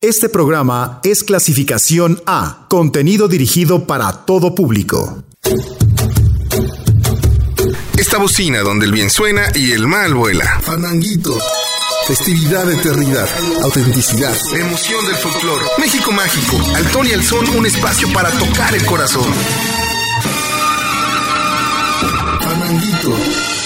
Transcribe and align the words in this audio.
Este 0.00 0.28
programa 0.28 1.00
es 1.02 1.24
clasificación 1.24 2.22
A, 2.24 2.66
contenido 2.68 3.26
dirigido 3.26 3.84
para 3.84 4.12
todo 4.12 4.54
público. 4.54 5.24
Esta 7.96 8.18
bocina 8.18 8.60
donde 8.60 8.86
el 8.86 8.92
bien 8.92 9.10
suena 9.10 9.48
y 9.56 9.72
el 9.72 9.88
mal 9.88 10.14
vuela. 10.14 10.60
Fandanguito. 10.60 11.36
Festividad, 12.06 12.70
eternidad, 12.70 13.28
autenticidad. 13.64 14.36
Emoción 14.54 15.04
del 15.04 15.16
folclore. 15.16 15.66
México 15.78 16.12
mágico. 16.12 16.56
Al 16.76 16.88
ton 16.92 17.04
y 17.04 17.10
al 17.10 17.24
son, 17.24 17.48
un 17.56 17.66
espacio 17.66 18.08
para 18.12 18.30
tocar 18.30 18.72
el 18.76 18.86
corazón. 18.86 19.26
Fandanguito. 22.40 23.57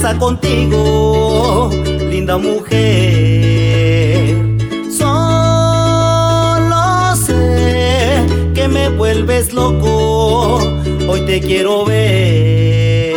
Pasa 0.00 0.18
contigo, 0.18 1.70
linda 2.10 2.38
mujer? 2.38 2.74
Solo 4.90 5.14
sé 7.16 8.24
que 8.54 8.66
me 8.68 8.88
vuelves 8.88 9.52
loco, 9.52 10.62
hoy 11.06 11.20
te 11.26 11.40
quiero 11.40 11.84
ver. 11.84 13.14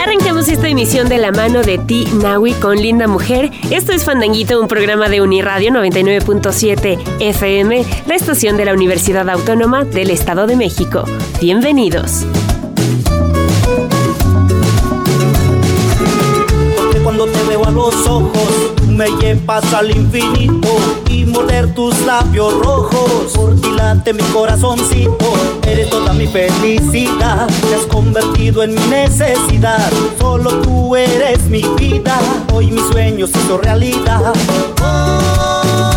Arrancamos 0.00 0.46
esta 0.48 0.68
emisión 0.68 1.08
de 1.08 1.18
la 1.18 1.32
mano 1.32 1.62
de 1.62 1.78
Ti 1.78 2.06
Nawi 2.22 2.52
con 2.52 2.76
Linda 2.76 3.08
Mujer. 3.08 3.50
Esto 3.70 3.90
es 3.90 4.04
Fandanguito, 4.04 4.60
un 4.60 4.68
programa 4.68 5.08
de 5.08 5.20
Uniradio 5.20 5.72
99.7 5.72 6.96
FM, 7.18 7.84
la 8.06 8.14
estación 8.14 8.56
de 8.56 8.66
la 8.66 8.74
Universidad 8.74 9.28
Autónoma 9.28 9.84
del 9.84 10.10
Estado 10.10 10.46
de 10.46 10.54
México. 10.54 11.02
Bienvenidos. 11.40 12.24
Los 17.86 18.06
ojos 18.08 18.72
me 18.88 19.08
llevas 19.20 19.72
al 19.72 19.96
infinito 19.96 20.68
y 21.08 21.24
morder 21.24 21.72
tus 21.72 21.96
labios 22.00 22.52
rojos. 22.58 23.32
Por 23.32 23.60
dilante 23.60 24.12
mi 24.12 24.22
corazoncito 24.24 25.32
eres 25.66 25.88
toda 25.90 26.12
mi 26.12 26.26
felicidad. 26.26 27.46
Te 27.46 27.74
has 27.76 27.86
convertido 27.86 28.64
en 28.64 28.74
mi 28.74 28.80
necesidad 28.88 29.92
solo 30.18 30.50
tú 30.62 30.96
eres 30.96 31.44
mi 31.44 31.62
vida. 31.78 32.18
Hoy 32.52 32.72
mis 32.72 32.86
sueños 32.86 33.30
hizo 33.30 33.58
realidad. 33.58 34.32
Linda 34.80 35.95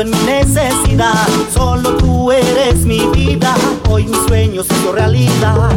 en 0.00 0.10
necesidad. 0.26 1.26
Solo 1.52 1.96
tú 1.96 2.32
eres 2.32 2.84
mi 2.84 3.00
vida, 3.14 3.54
hoy 3.88 4.04
mis 4.04 4.18
sueños 4.26 4.66
son 4.66 4.94
realidad. 4.94 5.70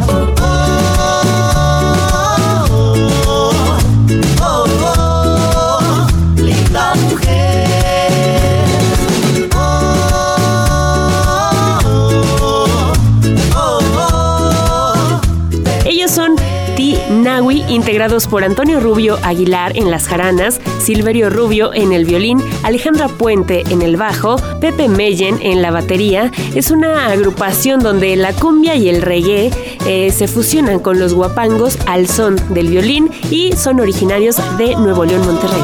integrados 17.70 18.26
por 18.26 18.44
Antonio 18.44 18.80
Rubio 18.80 19.18
Aguilar 19.22 19.76
en 19.76 19.90
las 19.90 20.06
jaranas, 20.06 20.60
Silverio 20.80 21.30
Rubio 21.30 21.72
en 21.74 21.92
el 21.92 22.04
violín, 22.04 22.42
Alejandra 22.62 23.08
Puente 23.08 23.62
en 23.70 23.82
el 23.82 23.96
bajo, 23.96 24.36
Pepe 24.60 24.88
Meyen 24.88 25.38
en 25.42 25.62
la 25.62 25.70
batería. 25.70 26.30
Es 26.54 26.70
una 26.70 27.06
agrupación 27.06 27.80
donde 27.80 28.16
la 28.16 28.32
cumbia 28.32 28.74
y 28.74 28.88
el 28.88 29.02
reggae 29.02 29.50
eh, 29.86 30.10
se 30.10 30.28
fusionan 30.28 30.80
con 30.80 30.98
los 30.98 31.14
guapangos 31.14 31.78
al 31.86 32.08
son 32.08 32.36
del 32.54 32.68
violín 32.68 33.10
y 33.30 33.52
son 33.52 33.80
originarios 33.80 34.36
de 34.58 34.74
Nuevo 34.76 35.04
León, 35.04 35.24
Monterrey. 35.24 35.62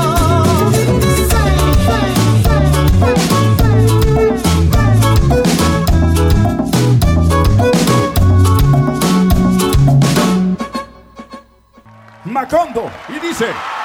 y 13.09 13.27
dice... 13.27 13.76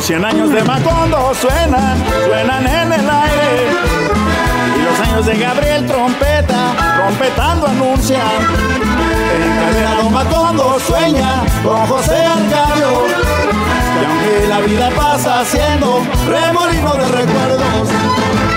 Cien 0.00 0.24
años 0.24 0.50
de 0.50 0.64
Macondo 0.64 1.32
suenan, 1.34 2.02
suenan 2.26 2.66
en 2.66 2.92
el 2.92 3.00
aire. 3.00 3.68
Y 4.76 4.82
los 4.82 5.08
años 5.08 5.26
de 5.26 5.36
Gabriel 5.36 5.86
Trompeta, 5.86 6.72
trompetando 6.96 7.66
anuncian. 7.66 8.20
Encadenado 9.44 10.10
Macondo 10.10 10.80
sueña 10.80 11.44
con 11.62 11.86
José 11.86 12.16
Arcadio. 12.16 13.06
Y 14.00 14.04
aunque 14.04 14.48
la 14.48 14.60
vida 14.60 14.90
pasa 14.96 15.44
siendo 15.44 16.02
remolino 16.26 16.94
de 16.94 17.08
recuerdos, 17.08 17.88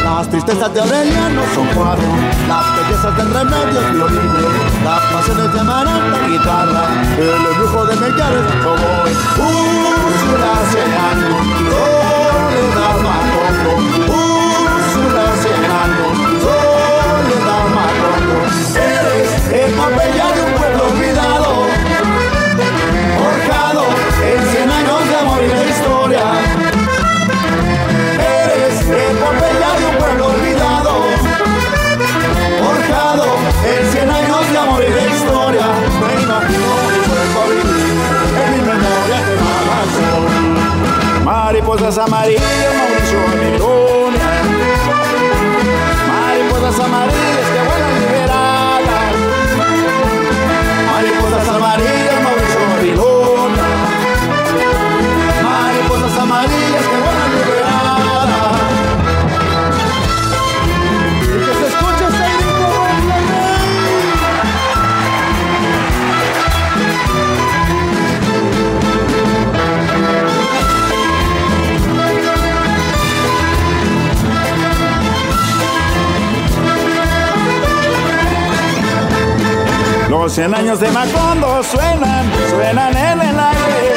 las 0.03 0.27
tristezas 0.29 0.73
de 0.73 0.81
Aureliano 0.81 1.41
son 1.55 1.67
cuatro, 1.75 2.05
las 2.47 2.75
bellezas 2.75 3.17
del 3.17 3.33
remedio 3.33 3.79
es 3.79 3.93
violín, 3.93 4.33
las 4.83 5.01
pasiones 5.11 5.53
de 5.53 5.59
amaranta 5.59 6.27
guitarra, 6.27 6.83
el 7.17 7.45
embrujo 7.51 7.85
de 7.85 7.95
Mellares 7.95 8.45
como 8.63 8.87
Úrsula 9.47 10.51
cien 10.71 10.91
años, 10.93 11.35
soledad 11.71 12.97
macondo, 13.07 13.71
Úrsula 14.11 15.25
cien 15.41 15.63
años, 15.83 16.11
soledad 16.43 17.65
macondo, 17.77 18.37
eres 18.75 19.31
epopeya 19.51 20.27
de 20.33 20.41
un 20.43 20.51
pueblo 20.53 20.83
olvidado, 20.87 21.72
Mariposas 41.63 41.97
amarillas, 41.97 42.41
Mauricio 42.75 43.19
Babilonia. 43.25 43.72
Los 80.33 80.39
cien 80.39 80.55
años 80.55 80.79
de 80.79 80.89
Macondo 80.89 81.61
suenan, 81.61 82.25
suenan 82.49 82.97
en 82.97 83.21
el 83.21 83.39
aire. 83.39 83.93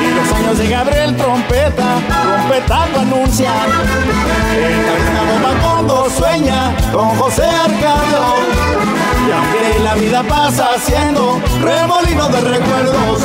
Y 0.00 0.14
los 0.14 0.32
años 0.32 0.56
de 0.56 0.66
Gabriel 0.66 1.14
trompeta, 1.14 1.84
trompetando 2.08 3.00
anuncian. 3.00 3.52
El 4.56 5.42
Macondo 5.42 6.08
sueña 6.08 6.74
con 6.90 7.10
José 7.18 7.42
Arcadio. 7.42 8.22
Y 9.28 9.30
aunque 9.30 9.84
la 9.84 9.94
vida 9.96 10.22
pasa 10.22 10.68
siendo 10.82 11.38
remolino 11.60 12.28
de 12.30 12.40
recuerdos, 12.40 13.20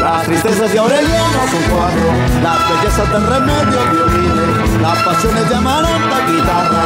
las 0.00 0.22
tristezas 0.22 0.72
de 0.72 0.78
Aureliano 0.78 1.40
son 1.50 1.62
cuatro, 1.76 2.08
las 2.42 2.70
bellezas 2.70 3.12
del 3.12 3.26
remedio 3.26 3.80
violines, 3.92 4.80
las 4.80 5.02
pasiones 5.02 5.46
de 5.50 5.54
Amaranta 5.54 6.26
guitarra, 6.26 6.84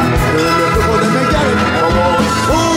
el 1.01 1.15
de 1.15 1.39
como 1.81 2.68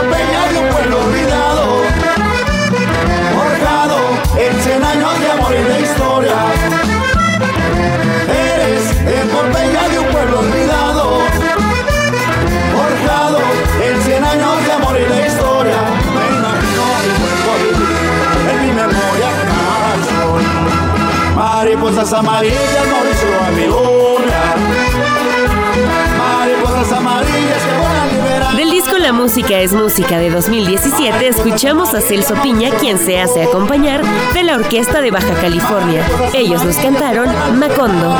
Pompeya 0.00 0.42
de 0.50 0.58
un 0.60 0.68
pueblo 0.70 0.96
olvidado, 1.04 1.82
forjado 3.36 3.98
en 4.34 4.62
cien 4.62 4.82
años 4.82 5.20
de 5.20 5.30
amor 5.30 5.52
y 5.52 5.62
de 5.62 5.80
historia. 5.82 6.36
Eres 8.26 8.82
el 9.20 9.28
Pompeya 9.28 9.88
de 9.90 9.98
un 9.98 10.06
pueblo 10.06 10.38
olvidado, 10.38 11.18
forjado 12.72 13.40
en 13.84 14.02
cien 14.02 14.24
años 14.24 14.64
de 14.64 14.72
amor 14.72 14.96
y 14.96 15.04
de 15.04 15.26
historia. 15.26 15.80
Me 16.16 16.24
imagino 16.38 16.84
y 17.04 17.10
vuelvo 17.20 17.52
vivir 17.62 17.98
en 18.50 18.56
mi 18.66 18.72
memoria 18.72 19.30
sol. 20.16 20.42
Mariposas 21.36 22.10
amarillas, 22.14 22.86
Mauricio 22.90 23.28
a 23.46 23.50
mi 23.50 23.66
luna. 23.66 24.40
Mariposas 26.16 26.90
amarillas 26.90 27.62
que 27.66 27.74
van 27.84 27.96
a 27.96 28.06
liberar. 28.06 28.54
La 29.00 29.14
Música 29.14 29.58
es 29.60 29.72
Música 29.72 30.18
de 30.18 30.28
2017 30.28 31.26
escuchamos 31.26 31.94
a 31.94 32.02
Celso 32.02 32.34
Piña 32.42 32.70
quien 32.78 32.98
se 32.98 33.18
hace 33.18 33.42
acompañar 33.42 34.02
de 34.34 34.42
la 34.42 34.56
Orquesta 34.56 35.00
de 35.00 35.10
Baja 35.10 35.32
California. 35.40 36.06
Ellos 36.34 36.62
nos 36.62 36.76
cantaron 36.76 37.26
Macondo. 37.58 38.14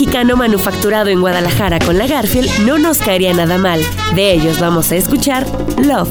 Mexicano 0.00 0.34
manufacturado 0.34 1.10
en 1.10 1.20
Guadalajara 1.20 1.78
con 1.78 1.98
la 1.98 2.06
Garfield 2.06 2.60
no 2.60 2.78
nos 2.78 3.00
caería 3.00 3.34
nada 3.34 3.58
mal. 3.58 3.84
De 4.14 4.32
ellos 4.32 4.58
vamos 4.58 4.90
a 4.92 4.96
escuchar 4.96 5.44
Love. 5.76 6.08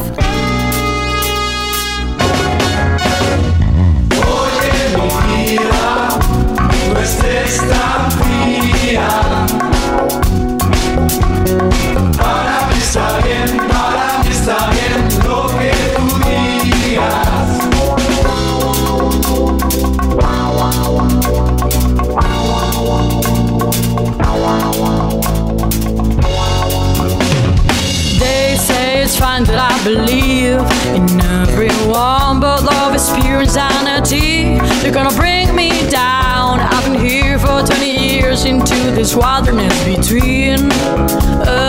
They're 34.90 35.04
gonna 35.04 35.16
bring 35.16 35.56
me 35.56 35.70
down. 35.92 36.60
I've 36.60 36.84
been 36.84 37.00
here 37.00 37.38
for 37.38 37.62
20 37.62 38.16
years 38.16 38.46
into 38.46 38.74
this 38.74 39.16
wilderness 39.16 39.72
between. 39.86 40.72
Uh, 40.72 41.69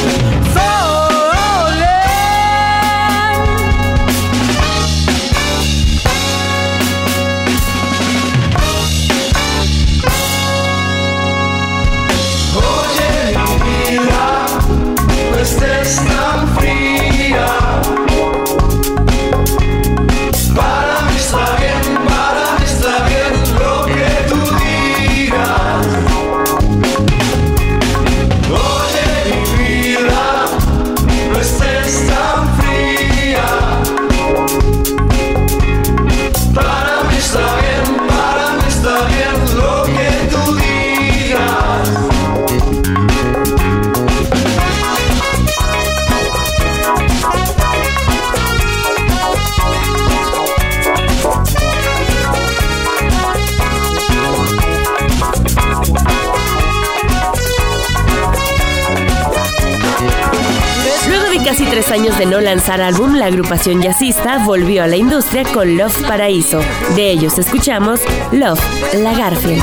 So 0.00 0.79
no 62.30 62.40
lanzar 62.40 62.80
álbum, 62.80 63.14
la 63.16 63.26
agrupación 63.26 63.82
jazzista 63.82 64.38
volvió 64.44 64.84
a 64.84 64.86
la 64.86 64.96
industria 64.96 65.42
con 65.52 65.76
Love 65.76 66.06
Paraíso. 66.06 66.60
De 66.94 67.10
ellos 67.10 67.36
escuchamos 67.38 68.00
Love, 68.30 68.60
la 68.94 69.12
Garfield. 69.12 69.62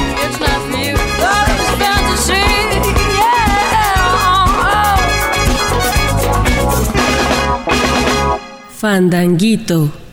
Fandanguito. 8.78 10.07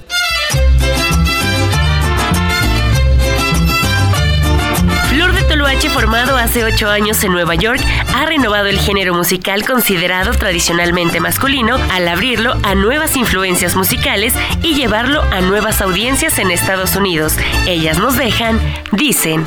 formado 5.94 6.36
hace 6.36 6.64
ocho 6.64 6.90
años 6.90 7.22
en 7.22 7.30
Nueva 7.30 7.54
York, 7.54 7.80
ha 8.16 8.26
renovado 8.26 8.66
el 8.66 8.80
género 8.80 9.14
musical 9.14 9.64
considerado 9.64 10.32
tradicionalmente 10.32 11.20
masculino 11.20 11.76
al 11.92 12.08
abrirlo 12.08 12.52
a 12.64 12.74
nuevas 12.74 13.16
influencias 13.16 13.76
musicales 13.76 14.34
y 14.64 14.74
llevarlo 14.74 15.22
a 15.22 15.40
nuevas 15.40 15.80
audiencias 15.80 16.40
en 16.40 16.50
Estados 16.50 16.96
Unidos. 16.96 17.36
Ellas 17.68 18.00
nos 18.00 18.16
dejan, 18.16 18.60
dicen. 18.90 19.46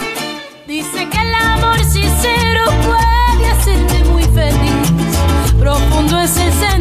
Dice 0.65 1.09
que 1.09 1.21
el 1.21 1.35
amor 1.35 1.83
sincero 1.83 2.63
puede 2.85 3.47
hacerme 3.51 4.05
muy 4.05 4.23
feliz. 4.23 5.53
Profundo 5.59 6.17
es 6.21 6.37
el 6.37 6.53
ser 6.53 6.76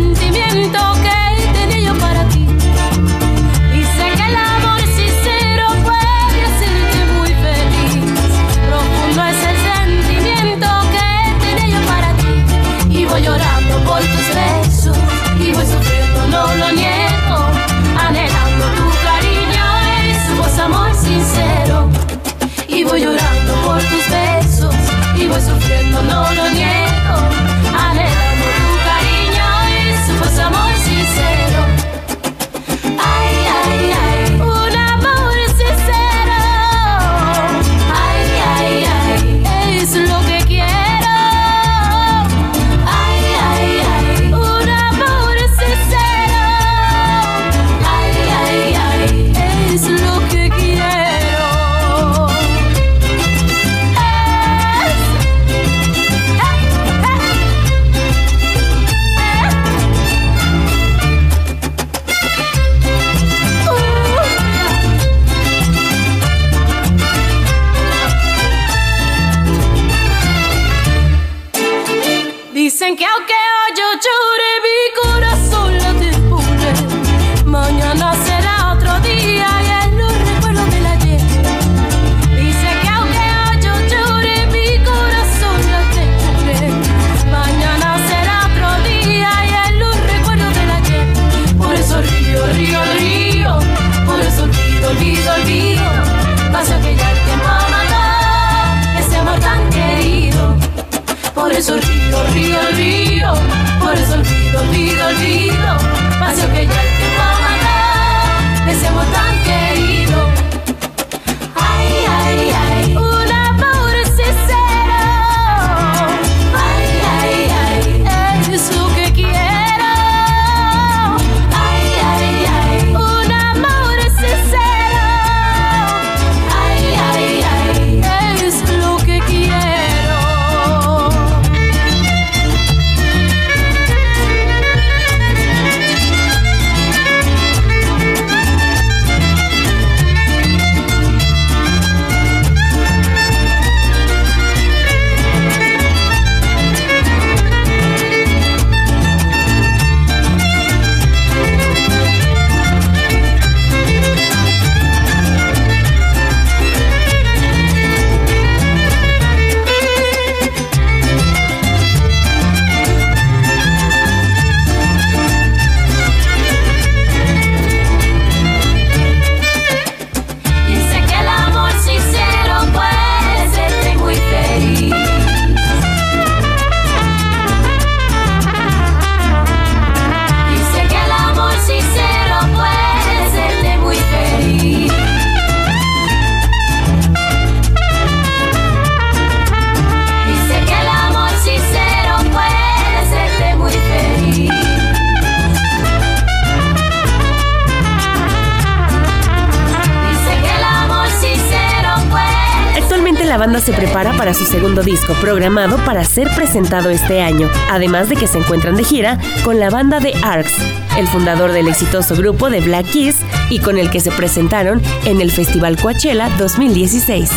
disco 204.83 205.15
programado 205.21 205.77
para 205.85 206.05
ser 206.05 206.29
presentado 206.35 206.91
este 206.91 207.21
año, 207.23 207.49
además 207.71 208.09
de 208.09 208.17
que 208.17 208.27
se 208.27 208.39
encuentran 208.39 208.77
de 208.77 208.85
gira 208.85 209.19
con 209.45 209.59
la 209.59 209.71
banda 209.71 210.01
de 210.01 210.15
Arcs, 210.23 210.55
el 210.99 211.07
fundador 211.09 211.53
del 211.53 211.69
exitoso 211.69 212.15
grupo 212.17 212.51
de 212.51 212.61
Black 212.61 212.87
Keys 212.91 213.17
y 213.51 213.59
con 213.61 213.79
el 213.79 213.91
que 213.91 214.01
se 214.01 214.11
presentaron 214.11 214.83
en 215.05 215.21
el 215.21 215.31
Festival 215.31 215.77
Coachella 215.77 216.29
2016. 216.39 217.31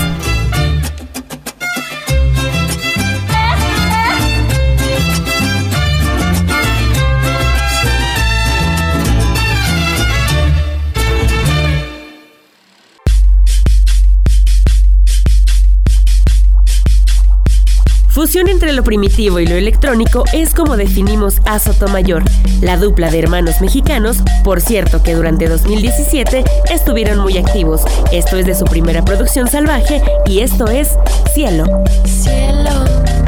La 18.20 18.26
Fusión 18.26 18.50
entre 18.50 18.74
lo 18.74 18.84
primitivo 18.84 19.40
y 19.40 19.48
lo 19.48 19.56
electrónico 19.56 20.26
es 20.34 20.54
como 20.54 20.76
definimos 20.76 21.40
a 21.46 21.58
Sotomayor, 21.58 22.22
la 22.60 22.76
dupla 22.76 23.10
de 23.10 23.20
hermanos 23.20 23.62
mexicanos, 23.62 24.18
por 24.44 24.60
cierto 24.60 25.02
que 25.02 25.16
durante 25.16 25.48
2017 25.48 26.44
estuvieron 26.70 27.20
muy 27.20 27.38
activos. 27.38 27.84
Esto 28.12 28.36
es 28.36 28.46
de 28.46 28.56
su 28.56 28.66
primera 28.66 29.06
producción 29.06 29.48
salvaje 29.48 30.02
y 30.26 30.42
esto 30.42 30.68
es 30.68 30.98
Cielo. 31.34 31.64
Cielo. 32.04 33.19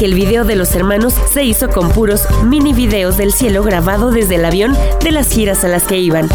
que 0.00 0.06
el 0.06 0.14
video 0.14 0.46
de 0.46 0.56
los 0.56 0.74
hermanos 0.74 1.12
se 1.30 1.44
hizo 1.44 1.68
con 1.68 1.90
puros 1.90 2.22
mini 2.46 2.72
videos 2.72 3.18
del 3.18 3.34
cielo 3.34 3.62
grabado 3.62 4.10
desde 4.10 4.36
el 4.36 4.46
avión 4.46 4.74
de 5.04 5.12
las 5.12 5.28
giras 5.30 5.62
a 5.62 5.68
las 5.68 5.84
que 5.84 5.98
iban. 5.98 6.26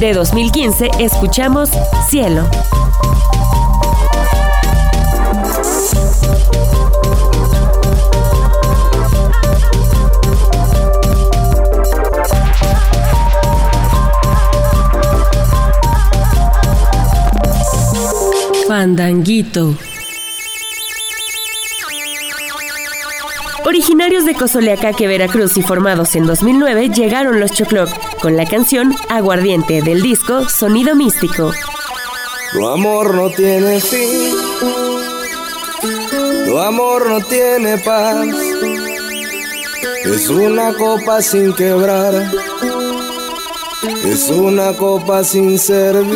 De 0.00 0.12
2015 0.12 0.90
escuchamos 0.98 1.70
Cielo. 2.08 2.48
Fandanguito. 18.66 19.91
Originarios 23.72 24.26
de 24.26 24.34
Cozoleacaque, 24.34 25.06
Veracruz 25.06 25.56
y 25.56 25.62
formados 25.62 26.14
en 26.14 26.26
2009, 26.26 26.90
llegaron 26.90 27.40
los 27.40 27.52
Chocloc 27.52 27.88
con 28.20 28.36
la 28.36 28.44
canción 28.44 28.94
Aguardiente 29.08 29.80
del 29.80 30.02
disco 30.02 30.46
Sonido 30.46 30.94
Místico. 30.94 31.50
Tu 32.52 32.68
amor 32.68 33.14
no 33.14 33.30
tiene 33.30 33.80
fin, 33.80 34.34
tu 36.44 36.58
amor 36.58 37.08
no 37.08 37.24
tiene 37.24 37.78
paz, 37.78 38.26
es 40.04 40.28
una 40.28 40.74
copa 40.74 41.22
sin 41.22 41.54
quebrar, 41.54 42.30
es 44.04 44.28
una 44.28 44.76
copa 44.76 45.24
sin 45.24 45.58
servir, 45.58 46.12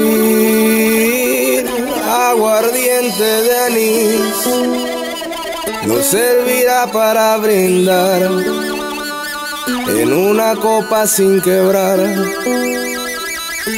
aguardiente 2.06 3.24
de 3.24 3.58
anís 3.64 4.85
no 5.86 6.02
servirá 6.02 6.90
para 6.92 7.36
brindar 7.38 8.22
en 9.88 10.12
una 10.12 10.54
copa 10.56 11.06
sin 11.06 11.40
quebrar, 11.40 11.98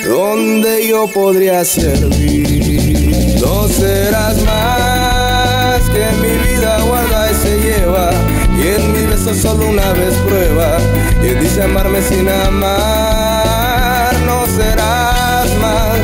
donde 0.06 0.88
yo 0.88 1.06
podría 1.08 1.64
servir. 1.64 3.38
No 3.40 3.68
serás 3.68 4.36
más 4.42 5.82
que 5.90 6.06
mi 6.20 6.48
vida 6.48 6.80
guarda 6.82 7.30
y 7.30 7.34
se 7.34 7.60
lleva, 7.60 8.10
y 8.56 8.68
en 8.68 8.92
mi 8.92 9.06
beso 9.06 9.34
solo 9.34 9.68
una 9.68 9.92
vez 9.92 10.14
prueba, 10.26 10.78
y 11.22 11.34
dice 11.42 11.62
amarme 11.62 12.02
sin 12.02 12.28
amar. 12.28 14.14
No 14.26 14.46
serás 14.46 15.54
más 15.56 15.98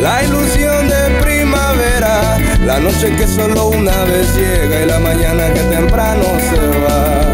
la 0.00 0.22
ilusión 0.24 0.41
noche 2.92 3.16
que 3.16 3.26
solo 3.26 3.68
una 3.68 4.04
vez 4.04 4.34
llega 4.34 4.82
y 4.82 4.86
la 4.86 4.98
mañana 4.98 5.52
que 5.52 5.60
temprano 5.60 6.24
se 6.50 6.56
va. 6.84 7.32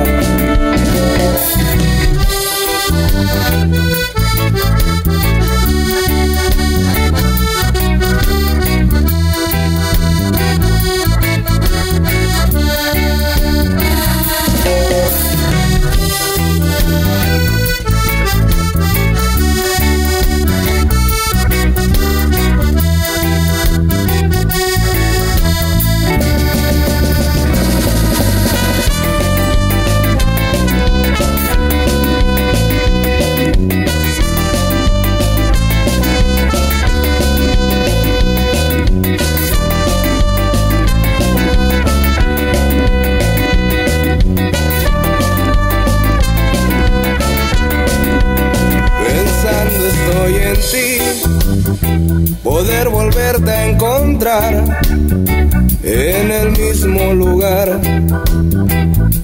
En 55.83 56.31
el 56.31 56.51
mismo 56.51 57.15
lugar 57.15 57.81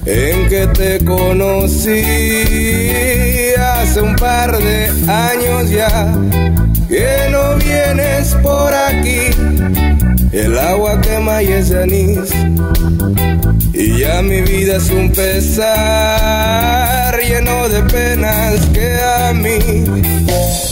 en 0.05 0.49
que 0.49 0.67
te 0.73 1.05
conocí. 1.05 2.01
Hace 3.55 4.01
un 4.01 4.15
par 4.15 4.57
de 4.57 4.89
años 5.07 5.69
ya 5.69 6.11
que 6.89 7.29
no 7.29 7.55
vienes 7.57 8.35
por 8.41 8.73
aquí. 8.73 9.29
El 10.31 10.57
agua 10.57 10.99
quema 11.01 11.43
y 11.43 11.51
es 11.51 11.71
anís. 11.71 12.31
Y 13.73 13.99
ya 13.99 14.23
mi 14.23 14.41
vida 14.41 14.77
es 14.77 14.89
un 14.89 15.11
pesar 15.11 15.55
lleno 17.19 17.69
de 17.69 17.83
penas 17.83 18.59
que 18.73 18.97
a 18.99 19.33
mí 19.33 19.59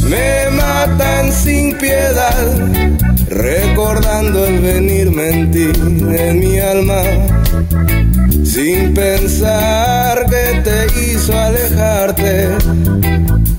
me 0.10 0.50
matan 0.50 1.32
sin 1.32 1.78
piedad 1.78 3.03
recordando 3.28 4.46
el 4.46 4.60
venir 4.60 5.12
mentir 5.12 5.72
en 6.18 6.40
mi 6.40 6.60
alma, 6.60 7.02
sin 8.44 8.94
pensar 8.94 10.26
que 10.30 10.62
te 10.62 11.02
hizo 11.02 11.38
alejarte. 11.38 12.50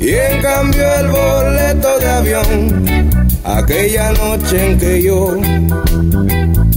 Y 0.01 0.11
en 0.11 0.43
cambio 0.43 0.85
el 1.01 1.09
boleto 1.09 1.99
de 1.99 2.07
avión, 2.07 3.11
aquella 3.45 4.13
noche 4.13 4.73
en 4.73 4.79
que 4.79 5.03
yo 5.03 5.37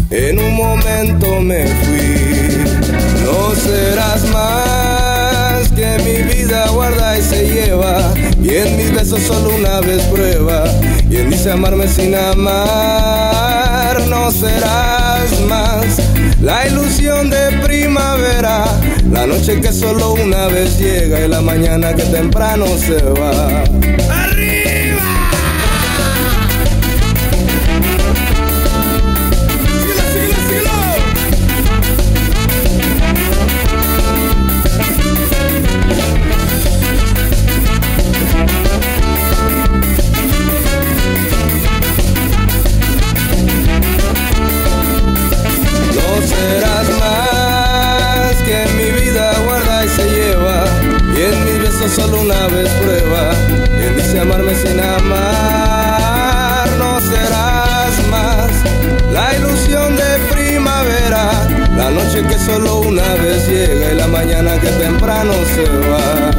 en 0.10 0.40
un 0.40 0.56
momento 0.56 1.42
me 1.42 1.68
fui, 1.68 2.66
no 3.24 3.56
serás 3.56 4.24
más 4.32 5.70
que 5.70 5.98
mi 6.04 6.34
vida 6.34 6.70
guarda 6.70 7.18
y 7.18 7.22
se 7.22 7.48
lleva, 7.50 8.14
y 8.42 8.56
en 8.56 8.78
mis 8.78 8.94
besos 8.94 9.22
solo 9.22 9.50
una 9.56 9.82
vez 9.82 10.02
prueba 10.04 10.64
quien 11.10 11.30
dice 11.30 11.52
amarme 11.52 11.88
sin 11.88 12.14
amar, 12.16 14.00
no 14.08 14.32
serás 14.32 15.40
más 15.48 15.98
la 16.42 16.68
ilusión 16.68 17.30
de 17.30 17.52
primavera, 17.64 18.66
la 19.12 19.26
noche 19.26 19.60
que 19.60 19.72
solo 19.72 20.14
una 20.14 20.48
vez 20.48 20.78
llega 20.80 21.26
y 21.26 21.28
la 21.28 21.42
mañana 21.42 21.94
que 21.94 22.04
temprano 22.04 22.66
se 22.78 23.02
va. 23.02 23.64
Solo 51.98 52.22
una 52.22 52.48
vez 52.48 52.70
prueba. 52.82 53.32
Quien 53.66 53.96
dice 53.96 54.20
amarme 54.20 54.54
sin 54.56 54.80
amar, 54.80 56.70
no 56.78 57.00
serás 57.02 58.08
más 58.12 58.52
la 59.12 59.36
ilusión 59.36 59.96
de 59.96 60.20
primavera. 60.32 61.32
La 61.76 61.90
noche 61.90 62.24
que 62.28 62.38
solo 62.38 62.82
una 62.82 63.14
vez 63.16 63.48
llega 63.48 63.94
y 63.94 63.96
la 63.96 64.08
mañana 64.08 64.60
que 64.60 64.70
temprano 64.86 65.34
se 65.56 65.66
va. 65.90 66.37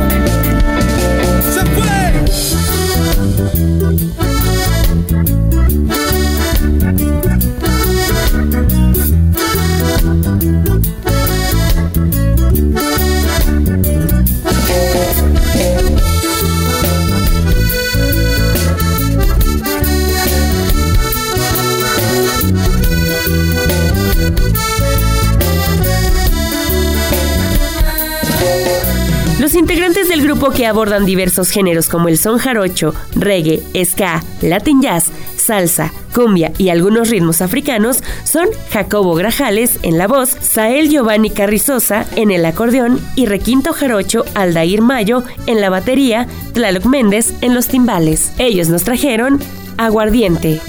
Grupo 30.28 30.50
que 30.50 30.66
abordan 30.66 31.06
diversos 31.06 31.48
géneros 31.48 31.88
como 31.88 32.08
el 32.08 32.18
son 32.18 32.36
jarocho, 32.36 32.94
reggae, 33.14 33.62
ska, 33.82 34.22
latin 34.42 34.82
jazz, 34.82 35.06
salsa, 35.36 35.90
cumbia 36.14 36.52
y 36.58 36.68
algunos 36.68 37.08
ritmos 37.08 37.40
africanos 37.40 38.02
son 38.24 38.46
Jacobo 38.70 39.14
Grajales 39.14 39.78
en 39.80 39.96
la 39.96 40.06
voz, 40.06 40.28
Sael 40.28 40.90
Giovanni 40.90 41.30
Carrizosa 41.30 42.04
en 42.14 42.30
el 42.30 42.44
acordeón 42.44 43.00
y 43.16 43.24
Requinto 43.24 43.72
Jarocho 43.72 44.26
Aldair 44.34 44.82
Mayo 44.82 45.24
en 45.46 45.62
la 45.62 45.70
batería, 45.70 46.28
Tlaloc 46.52 46.84
Méndez 46.84 47.32
en 47.40 47.54
los 47.54 47.68
timbales. 47.68 48.32
Ellos 48.36 48.68
nos 48.68 48.82
trajeron 48.82 49.40
Aguardiente. 49.78 50.60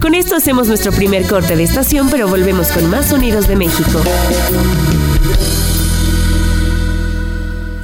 Con 0.00 0.16
esto 0.16 0.34
hacemos 0.34 0.66
nuestro 0.66 0.90
primer 0.90 1.22
corte 1.28 1.54
de 1.54 1.62
estación, 1.62 2.08
pero 2.10 2.26
volvemos 2.26 2.66
con 2.72 2.90
más 2.90 3.10
sonidos 3.10 3.46
de 3.46 3.54
México. 3.54 4.02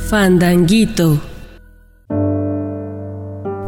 Fandanguito. 0.09 1.19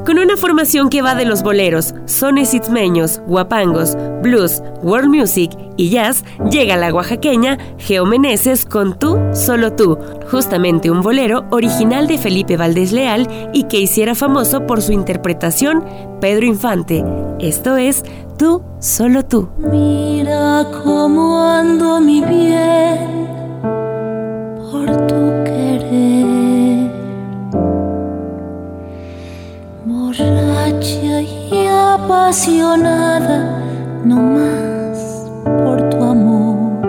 Con 0.07 0.19
una 0.21 0.37
formación 0.37 0.89
que 0.89 1.03
va 1.03 1.17
de 1.17 1.25
los 1.25 1.43
boleros, 1.43 1.97
sones 2.07 2.55
itzmeños, 2.55 3.21
guapangos, 3.27 3.97
blues, 4.23 4.63
world 4.83 5.09
music 5.09 5.51
y 5.77 5.91
jazz, 5.91 6.25
llega 6.49 6.77
la 6.77 6.95
oaxaqueña 6.95 7.59
Geo 7.79 8.07
Meneses 8.07 8.65
con 8.65 8.97
Tú, 8.99 9.19
Solo 9.35 9.73
Tú, 9.73 9.99
justamente 10.31 10.93
un 10.93 11.03
bolero 11.03 11.45
original 11.51 12.07
de 12.07 12.19
Felipe 12.19 12.57
Valdés 12.57 12.93
Leal 12.93 13.51
y 13.53 13.65
que 13.65 13.81
hiciera 13.81 14.15
famoso 14.15 14.65
por 14.65 14.81
su 14.81 14.93
interpretación 14.93 15.85
Pedro 16.21 16.47
Infante. 16.47 17.05
Esto 17.41 17.77
es 17.77 18.05
Tú, 18.39 18.63
Solo 18.79 19.25
Tú. 19.25 19.49
Mira 19.59 20.65
cómo 20.85 21.43
ando 21.43 22.01
mi 22.01 22.21
bien 22.21 23.27
por 24.71 25.07
tu 25.09 25.28
Borracha 30.09 31.21
y 31.21 31.67
apasionada, 31.67 33.61
no 34.07 34.17
más 34.17 35.27
por 35.45 35.91
tu 35.91 36.03
amor. 36.03 36.81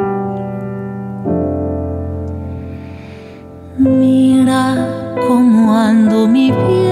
Mira 3.77 4.87
cómo 5.27 5.75
ando 5.75 6.27
mi 6.27 6.49
bien. 6.49 6.88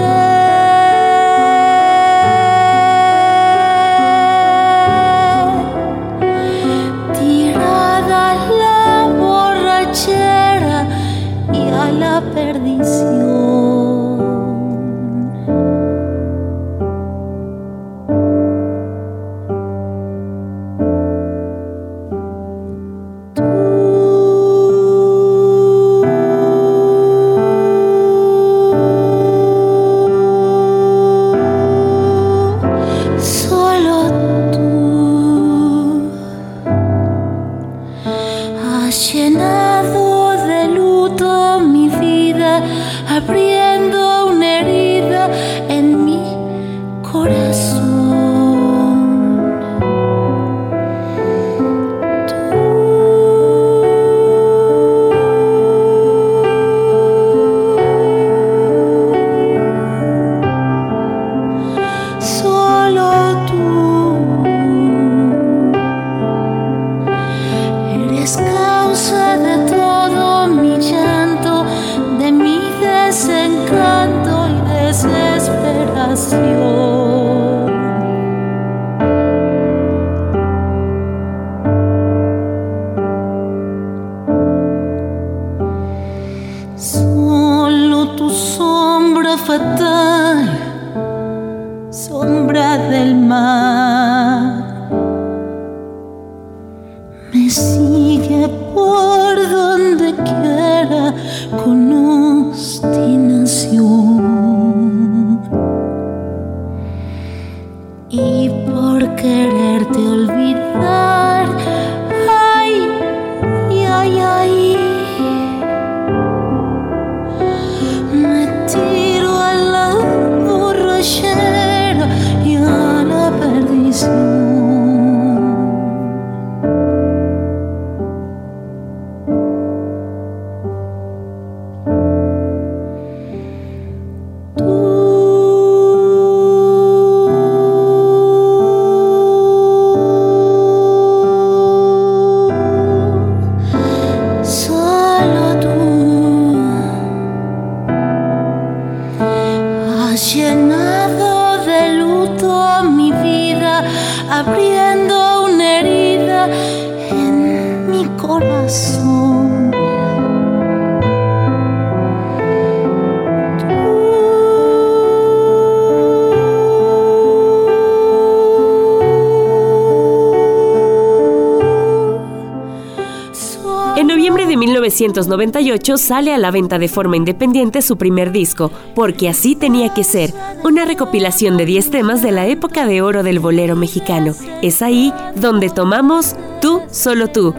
1998 174.99 175.97
sale 175.97 176.33
a 176.33 176.39
la 176.39 176.49
venta 176.49 176.79
de 176.79 176.87
forma 176.87 177.17
independiente 177.17 177.83
su 177.83 177.97
primer 177.97 178.31
disco, 178.31 178.71
Porque 178.95 179.29
así 179.29 179.55
tenía 179.55 179.93
que 179.93 180.03
ser, 180.03 180.33
una 180.63 180.85
recopilación 180.85 181.55
de 181.55 181.65
10 181.65 181.91
temas 181.91 182.21
de 182.23 182.31
la 182.31 182.47
época 182.47 182.87
de 182.87 183.01
oro 183.01 183.21
del 183.21 183.39
bolero 183.39 183.75
mexicano. 183.75 184.33
Es 184.63 184.81
ahí 184.81 185.13
donde 185.35 185.69
tomamos 185.69 186.35
Tú, 186.61 186.81
solo 186.89 187.27
tú, 187.27 187.53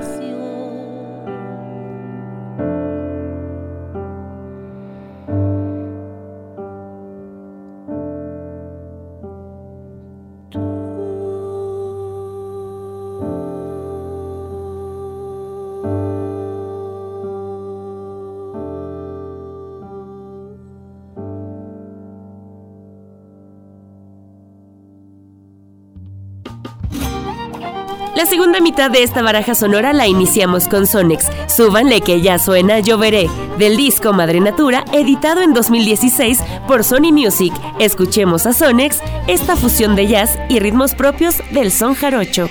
de 28.78 29.02
esta 29.02 29.22
baraja 29.22 29.56
sonora 29.56 29.92
la 29.92 30.06
iniciamos 30.06 30.68
con 30.68 30.86
Sonex. 30.86 31.26
Súbanle 31.48 32.00
que 32.00 32.20
ya 32.20 32.38
suena 32.38 32.78
Lloveré, 32.78 33.28
del 33.58 33.76
disco 33.76 34.12
Madre 34.12 34.38
Natura, 34.38 34.84
editado 34.92 35.42
en 35.42 35.52
2016 35.52 36.38
por 36.68 36.84
Sony 36.84 37.10
Music. 37.10 37.52
Escuchemos 37.80 38.46
a 38.46 38.52
Sonex, 38.52 39.00
esta 39.26 39.56
fusión 39.56 39.96
de 39.96 40.06
jazz 40.06 40.38
y 40.48 40.60
ritmos 40.60 40.94
propios 40.94 41.38
del 41.50 41.72
son 41.72 41.94
jarocho. 41.94 42.48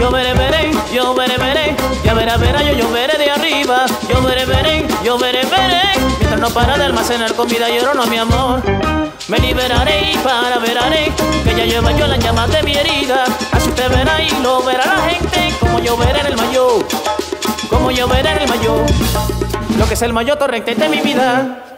Yo 0.00 0.10
veré, 0.10 0.34
veré, 0.34 0.70
yo 0.92 1.14
veré, 1.14 1.36
veré, 1.38 1.76
ya 2.04 2.14
verá, 2.14 2.36
verá, 2.36 2.62
yo, 2.62 2.72
yo 2.72 2.90
veré 2.90 3.16
de 3.16 3.30
arriba. 3.30 3.86
Yo 4.08 4.22
veré, 4.22 4.44
veré, 4.44 4.86
yo 5.04 5.18
veré, 5.18 5.44
veré, 5.44 5.82
mientras 6.18 6.40
no 6.40 6.50
para 6.50 6.76
de 6.76 6.84
almacenar 6.84 7.34
comida 7.34 7.70
y 7.70 7.78
oro, 7.78 7.94
no 7.94 8.06
mi 8.06 8.18
amor. 8.18 8.62
Me 9.28 9.38
liberaré 9.38 10.12
y 10.12 10.16
para 10.18 10.58
veraré 10.58 11.12
que 11.44 11.54
ya 11.54 11.64
lleva 11.64 11.92
yo 11.92 12.06
las 12.06 12.18
llamas 12.18 12.50
de 12.52 12.62
mi 12.62 12.74
herida. 12.74 13.24
Así 13.52 13.68
usted 13.68 13.88
verá 13.88 14.20
y 14.22 14.30
lo 14.42 14.62
verá 14.62 14.84
la 14.84 15.08
gente 15.08 15.54
como 15.60 15.78
yo 15.78 15.96
veré 15.96 16.20
en 16.20 16.26
el 16.26 16.36
mayo, 16.36 16.80
como 17.70 17.90
yo 17.90 18.06
veré 18.06 18.32
en 18.32 18.38
el 18.42 18.48
mayo. 18.48 18.76
Lo 19.78 19.86
que 19.86 19.94
es 19.94 20.02
el 20.02 20.12
mayo 20.12 20.36
torrente 20.36 20.74
de 20.74 20.88
mi 20.88 21.00
vida. 21.00 21.73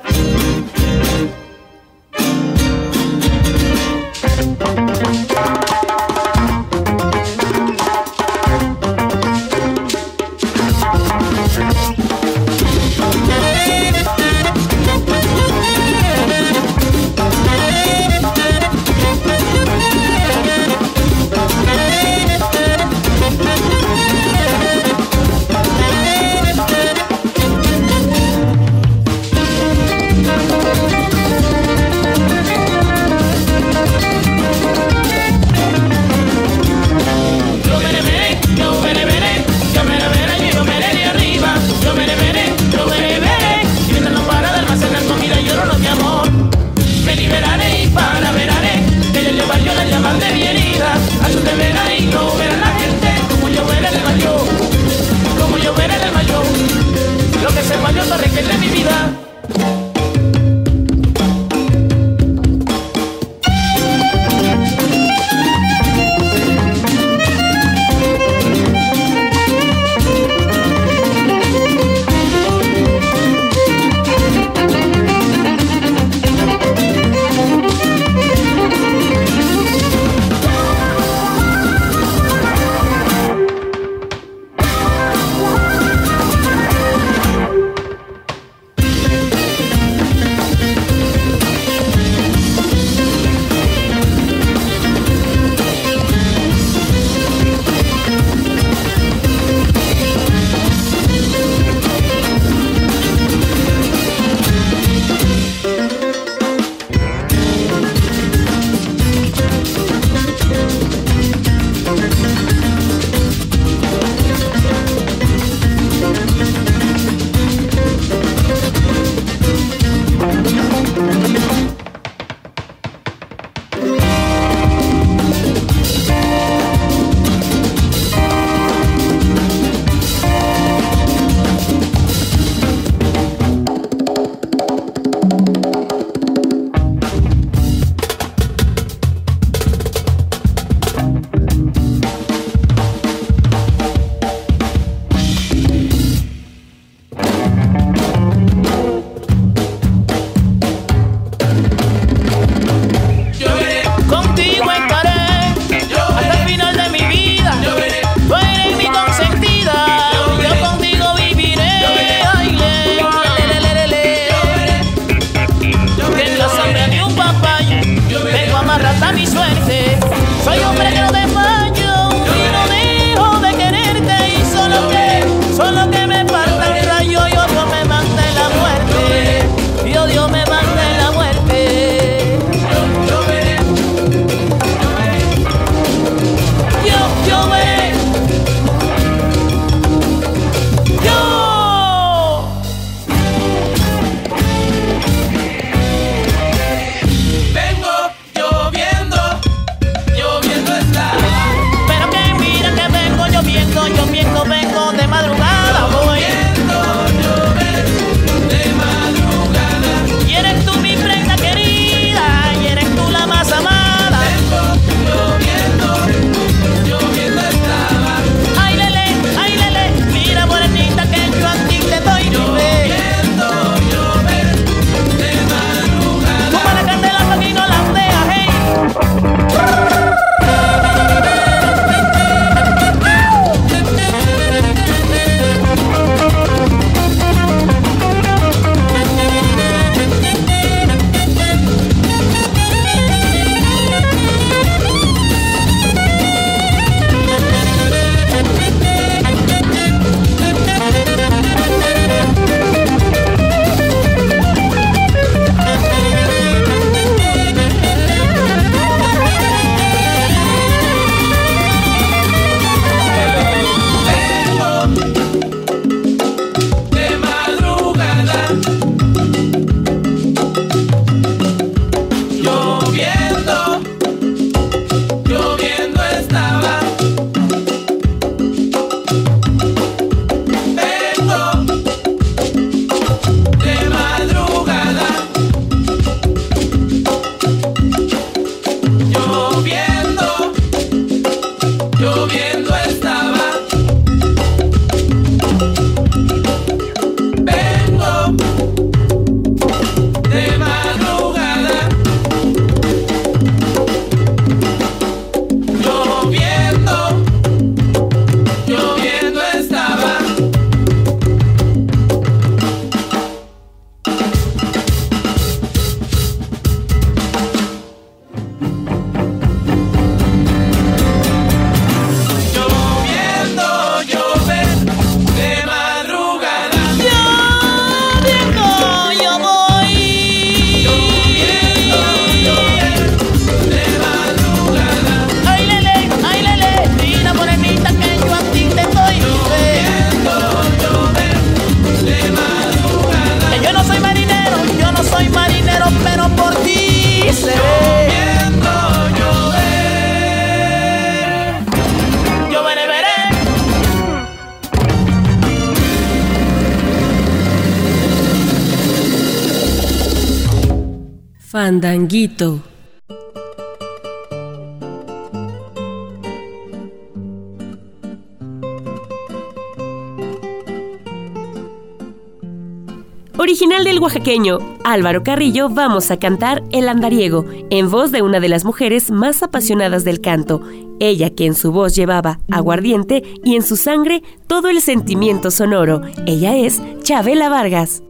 Oaxaqueño 374.27 374.59
Álvaro 374.83 375.23
Carrillo, 375.23 375.69
vamos 375.69 376.11
a 376.11 376.19
cantar 376.19 376.65
El 376.73 376.89
Andariego, 376.89 377.45
en 377.71 377.89
voz 377.89 378.11
de 378.11 378.23
una 378.23 378.41
de 378.41 378.49
las 378.49 378.65
mujeres 378.65 379.13
más 379.13 379.45
apasionadas 379.45 380.03
del 380.03 380.21
canto, 380.21 380.63
ella 380.99 381.31
que 381.31 381.47
en 381.47 381.55
su 381.55 381.71
voz 381.71 381.95
llevaba 381.95 382.41
aguardiente 382.51 383.23
y 383.45 383.55
en 383.55 383.63
su 383.63 383.77
sangre 383.77 384.25
todo 384.49 384.69
el 384.69 384.81
sentimiento 384.81 385.53
sonoro. 385.53 386.01
Ella 386.27 386.57
es 386.57 386.83
Chabela 387.05 387.49
Vargas. 387.49 388.03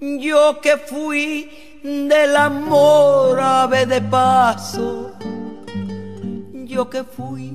Yo 0.00 0.60
que 0.62 0.78
fui 0.78 1.50
del 1.82 2.36
amor 2.36 3.38
ave 3.38 3.84
de 3.84 4.00
paso, 4.00 5.12
yo 6.54 6.88
que 6.88 7.04
fui 7.04 7.52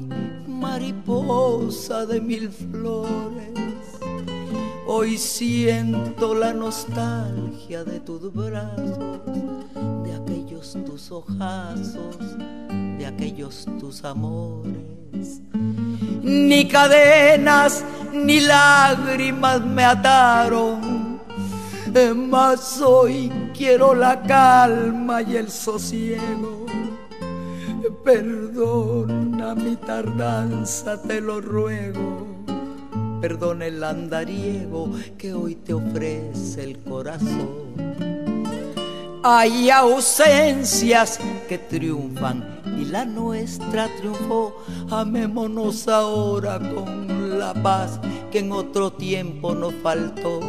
mariposa 0.48 2.06
de 2.06 2.22
mil 2.22 2.52
flores, 2.52 3.79
hoy 4.92 5.20
siento 5.20 6.34
la 6.34 6.52
nostalgia 6.52 7.84
de 7.84 8.00
tus 8.00 8.34
brazos, 8.34 9.20
de 10.04 10.14
aquellos 10.16 10.76
tus 10.86 11.12
ojazos, 11.12 12.18
de 12.98 13.06
aquellos 13.06 13.68
tus 13.80 14.04
amores. 14.04 15.42
Ni 16.24 16.68
cadenas 16.68 17.86
ni 18.12 18.40
lágrimas 18.40 19.62
me 19.62 19.86
ataron 19.86 21.00
mas 22.16 22.82
hoy 22.82 23.32
quiero 23.58 23.96
la 23.96 24.22
calma 24.22 25.22
y 25.22 25.38
el 25.38 25.50
sosiego. 25.50 26.66
Perdona 28.04 29.56
mi 29.56 29.76
tardanza, 29.76 31.02
te 31.02 31.20
lo 31.22 31.42
ruego. 31.42 32.29
Perdona 33.22 33.66
el 33.66 33.84
andariego 33.84 34.92
que 35.18 35.34
hoy 35.34 35.56
te 35.56 35.74
ofrece 35.74 36.64
el 36.64 36.80
corazón. 36.80 37.70
Hay 39.24 39.70
ausencias 39.70 41.20
que 41.50 41.58
triunfan 41.58 42.62
y 42.80 42.86
la 42.86 43.04
nuestra 43.04 43.90
triunfó. 43.98 44.56
Amémonos 44.90 45.90
ahora 45.90 46.58
con 46.60 47.38
la 47.38 47.54
paz 47.54 48.00
que 48.32 48.40
en 48.40 48.54
otro 48.54 48.94
tiempo 48.94 49.54
nos 49.54 49.74
faltó. 49.84 50.40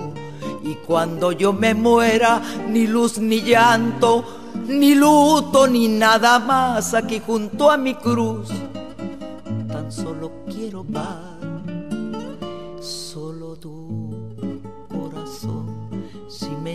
Y 0.62 0.74
cuando 0.86 1.32
yo 1.32 1.52
me 1.52 1.74
muera, 1.74 2.40
ni 2.68 2.86
luz 2.86 3.18
ni 3.18 3.40
llanto, 3.40 4.24
ni 4.68 4.94
luto, 4.94 5.66
ni 5.66 5.88
nada 5.88 6.38
más 6.38 6.94
aquí 6.94 7.20
junto 7.24 7.70
a 7.70 7.76
mi 7.76 7.94
cruz. 7.94 8.50
Tan 9.66 9.90
solo 9.90 10.30
quiero 10.48 10.84
paz, 10.84 11.29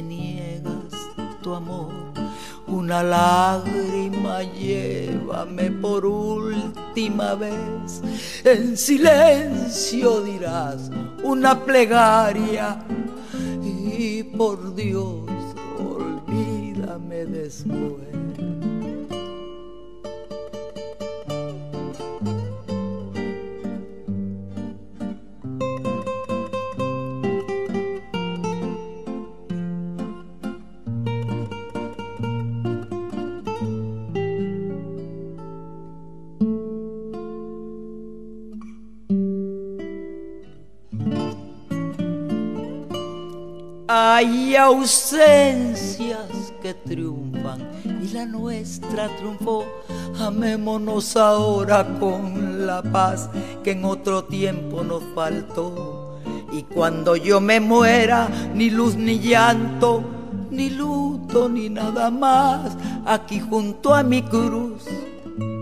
niegas 0.02 0.94
tu 1.42 1.54
amor, 1.54 1.94
un 2.68 2.86
una 2.86 3.04
lágrima, 3.04 4.44
llévame 4.44 5.72
por 5.72 6.06
última 6.06 7.36
vez. 7.36 8.02
En 8.44 8.78
silencio 8.78 10.22
dirás 10.22 10.92
una 11.24 11.64
plegaria 11.66 12.78
y 13.64 14.24
por 14.24 14.76
Dios 14.76 15.24
olvídame 15.80 17.26
después. 17.26 18.35
Hay 43.88 44.56
ausencias 44.56 46.18
que 46.60 46.74
triunfan 46.74 47.70
y 48.02 48.08
la 48.14 48.26
nuestra 48.26 49.16
triunfó. 49.18 49.64
Amémonos 50.20 51.16
ahora 51.16 51.86
con 52.00 52.66
la 52.66 52.82
paz 52.82 53.30
que 53.64 53.72
en 53.72 53.86
otro 53.86 54.24
tiempo 54.24 54.84
nos 54.84 55.04
faltó. 55.14 56.20
Y 56.52 56.64
cuando 56.64 57.16
yo 57.16 57.40
me 57.40 57.60
muera, 57.60 58.28
ni 58.56 58.72
luz 58.72 58.96
ni 58.96 59.20
llanto, 59.20 60.04
ni 60.50 60.72
luto, 60.72 61.48
ni 61.48 61.70
nada 61.70 62.10
más. 62.10 62.76
Aquí 63.06 63.40
junto 63.40 63.94
a 63.94 64.02
mi 64.02 64.24
cruz, 64.24 64.86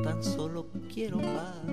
tan 0.01 0.24
solo 0.24 0.67
quiero 0.93 1.17
paz. 1.17 1.63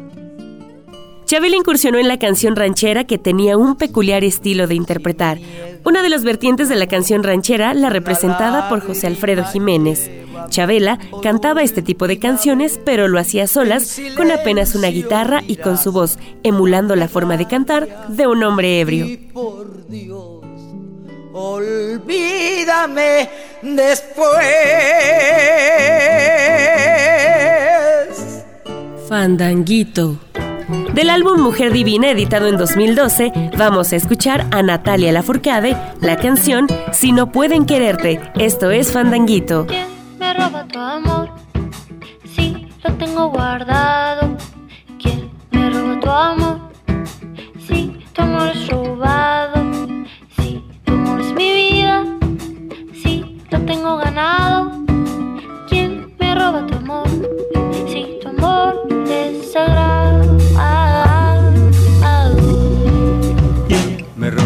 Chabela 1.26 1.54
incursionó 1.54 1.98
en 1.98 2.08
la 2.08 2.18
canción 2.18 2.56
ranchera 2.56 3.04
que 3.04 3.18
tenía 3.18 3.56
un 3.56 3.76
peculiar 3.76 4.24
estilo 4.24 4.66
de 4.66 4.74
interpretar. 4.74 5.38
Una 5.84 6.02
de 6.02 6.08
las 6.10 6.24
vertientes 6.24 6.68
de 6.68 6.76
la 6.76 6.86
canción 6.86 7.22
ranchera, 7.22 7.72
la 7.74 7.88
representada 7.88 8.68
por 8.68 8.80
José 8.80 9.06
Alfredo 9.06 9.44
Jiménez. 9.44 10.10
Chabela 10.48 10.98
cantaba 11.22 11.62
este 11.62 11.80
tipo 11.82 12.06
de 12.06 12.18
canciones, 12.18 12.78
pero 12.84 13.08
lo 13.08 13.18
hacía 13.18 13.46
solas, 13.46 14.00
con 14.16 14.30
apenas 14.30 14.74
una 14.74 14.88
guitarra 14.88 15.42
y 15.46 15.56
con 15.56 15.78
su 15.78 15.92
voz, 15.92 16.18
emulando 16.42 16.96
la 16.96 17.08
forma 17.08 17.36
de 17.36 17.46
cantar 17.46 18.08
de 18.08 18.26
un 18.26 18.42
hombre 18.42 18.80
ebrio. 18.80 19.06
Por 19.32 19.86
Dios, 19.88 20.42
olvídame 21.32 23.30
después. 23.62 24.30
Fandanguito. 29.08 30.18
Del 30.94 31.08
álbum 31.08 31.40
Mujer 31.40 31.72
Divina, 31.72 32.10
editado 32.10 32.48
en 32.48 32.56
2012, 32.56 33.32
vamos 33.56 33.92
a 33.92 33.96
escuchar 33.96 34.46
a 34.50 34.62
Natalia 34.62 35.12
Lafourcade, 35.12 35.76
la 36.00 36.16
canción 36.16 36.66
Si 36.92 37.12
no 37.12 37.30
pueden 37.30 37.64
quererte. 37.64 38.20
Esto 38.34 38.70
es 38.70 38.92
Fandanguito. 38.92 39.66
¿Quién 39.66 39.86
me 40.18 40.34
roba 40.34 40.66
tu 40.66 40.78
amor? 40.80 41.30
Sí, 42.34 42.66
lo 42.82 42.92
tengo 42.94 43.28
guardado. 43.30 44.36
¿Quién 45.00 45.30
me 45.52 45.70
roba 45.70 46.00
tu 46.00 46.10
amor? 46.10 46.58
Sí, 47.68 47.96
tu 48.12 48.22
amor 48.22 48.48
es 48.48 48.68
robado. 48.68 49.62
Sí, 50.36 50.64
tu 50.84 50.92
amor 50.92 51.20
es 51.20 51.32
mi 51.34 51.52
vida. 51.52 52.04
Sí, 53.00 53.40
lo 53.48 53.60
tengo 53.60 53.96
ganado. 53.96 54.72
¿Quién 55.68 56.12
me 56.18 56.34
roba 56.34 56.66
tu 56.66 56.74
amor? 56.74 57.08
Sí, 57.86 58.18
tu 58.20 58.28
amor 58.28 58.88
es 59.08 59.52
sagrado. 59.52 60.29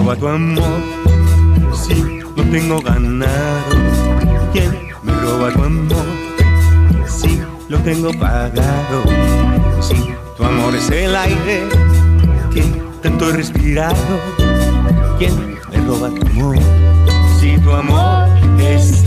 ¿Quién 0.05 0.17
me 0.17 0.17
roba 0.17 0.17
tu 0.17 0.29
amor? 0.29 0.81
Sí, 1.73 2.21
lo 2.37 2.43
tengo 2.45 2.81
ganado. 2.83 3.75
¿Quién 4.53 4.71
me 5.03 5.13
roba 5.15 5.51
tu 5.51 5.63
amor? 5.63 6.07
Sí, 7.07 7.41
lo 7.69 7.79
tengo 7.79 8.13
pagado. 8.13 9.03
Sí, 9.81 10.15
tu 10.37 10.45
amor 10.45 10.77
es 10.77 10.91
el 10.91 11.17
aire 11.17 11.63
que 12.53 12.63
tanto 13.03 13.31
he 13.31 13.33
respirado. 13.33 14.21
¿Quién 15.19 15.57
me 15.71 15.81
roba 15.87 16.11
tu 16.11 16.27
amor? 16.27 16.59
Sí, 17.41 17.57
tu 17.63 17.71
amor 17.73 18.29
es 18.59 19.03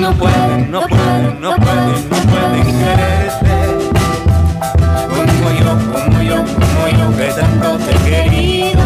no 0.00 0.12
pueden, 0.14 0.70
no 0.70 0.80
pueden, 0.80 1.40
no 1.42 1.54
pueden, 1.56 2.08
no 2.08 2.16
pueden 2.30 2.64
quererte. 2.78 3.54
Como 5.10 5.50
yo, 5.60 5.70
como 5.92 6.22
yo, 6.22 6.36
como 6.36 6.88
yo 6.88 7.16
que 7.16 7.28
tanto 7.38 7.76
te 7.84 7.90
he 7.90 7.98
querido. 8.08 8.80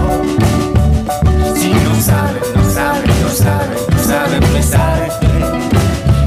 Si 1.55 1.73
no 1.73 1.95
saben, 2.01 2.43
no 2.57 2.63
saben, 2.69 3.11
no 3.23 3.29
saben, 3.31 3.79
no 3.93 4.03
saben 4.03 4.53
besarte. 4.53 5.27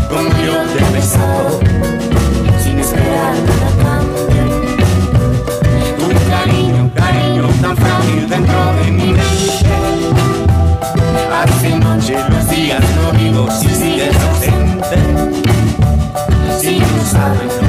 Como 0.09 0.29
yo 0.29 0.55
te 0.73 0.83
he 0.83 0.89
besado 0.93 1.59
Sin 2.63 2.79
esperar 2.79 3.35
nada 3.45 3.69
cambie 3.83 4.43
Tu 5.97 6.07
cariño, 6.29 6.89
cariño 6.95 7.49
tan 7.61 7.75
frágil 7.75 8.29
dentro 8.29 8.73
de 8.75 8.91
mi 8.91 9.07
mente. 9.11 9.67
Hace 11.43 11.69
noche 11.77 12.15
los 12.29 12.49
días 12.49 12.83
no 12.95 13.11
vivo 13.19 13.47
si 13.51 13.67
sigues 13.67 14.15
ausente 14.15 14.56
Si 16.59 16.79
no 16.79 17.05
saben, 17.05 17.49
no 17.61 17.66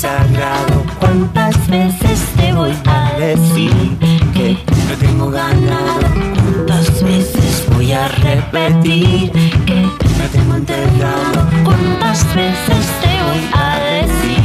sagrado. 0.00 0.82
¿Cuántas 0.98 1.68
veces 1.68 2.20
te 2.34 2.54
voy 2.54 2.72
a 2.86 3.12
decir 3.18 3.98
que 4.32 4.56
lo 4.88 4.96
tengo 4.96 5.30
ganado 5.30 6.00
¿Cuántas 6.56 7.02
veces 7.02 7.66
voy 7.74 7.92
a 7.92 8.08
repetir 8.08 9.30
que 9.66 9.82
Lo 9.82 10.26
tengo 10.32 10.54
entregado 10.56 11.46
¿Cuántas 11.64 12.24
veces 12.34 12.86
te 13.02 13.12
voy 13.26 13.44
a 13.52 13.78
decir 13.78 14.40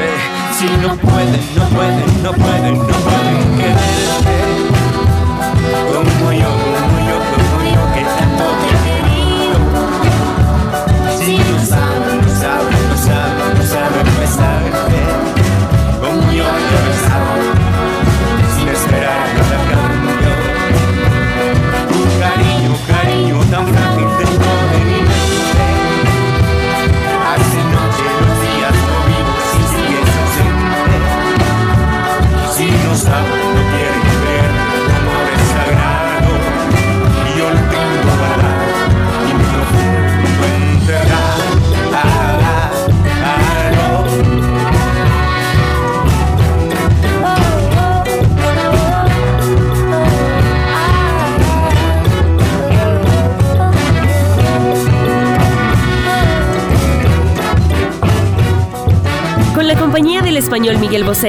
Eh, 0.00 0.18
Si 0.58 0.66
no 0.84 0.96
pueden, 0.96 1.40
no 1.54 1.64
pueden, 1.68 2.22
no 2.24 2.32
pueden, 2.32 2.78
no 2.78 2.96
pueden 3.06 3.56
quererte 3.56 3.91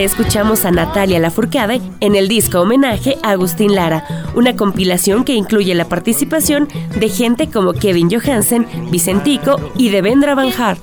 escuchamos 0.02 0.66
a 0.66 0.72
Natalia 0.72 1.20
Lafourcade 1.20 1.82
en 2.00 2.16
el 2.16 2.28
disco 2.28 2.62
homenaje 2.62 3.18
a 3.22 3.32
Agustín 3.32 3.76
Lara, 3.76 4.06
una 4.36 4.56
compilación 4.56 5.24
que 5.24 5.34
incluye 5.34 5.76
la 5.76 5.86
participación 5.86 6.68
de 7.00 7.10
gente 7.10 7.50
como 7.50 7.74
Kevin 7.74 8.10
Johansen, 8.10 8.66
Vicentico 8.90 9.58
y 9.78 9.90
Devendra 9.90 10.36
Van 10.36 10.52
Hart. 10.52 10.82